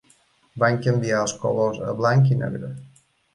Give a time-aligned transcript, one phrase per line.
[0.61, 2.73] Van canviar els colors a blanc i negre.